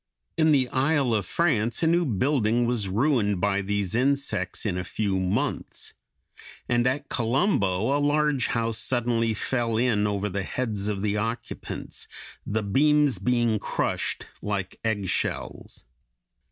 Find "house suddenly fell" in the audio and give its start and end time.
8.47-9.77